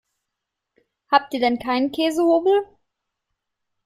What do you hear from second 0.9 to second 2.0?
Habt ihr denn keinen